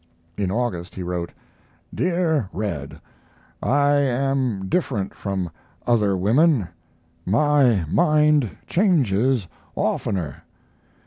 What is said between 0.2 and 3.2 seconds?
In August he wrote: DEAR RED,